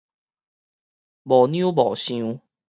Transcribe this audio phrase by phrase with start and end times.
[1.25, 2.41] 無兩無想